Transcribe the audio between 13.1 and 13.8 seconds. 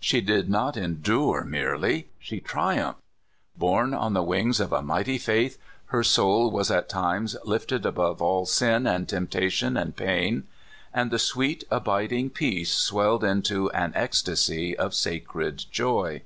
into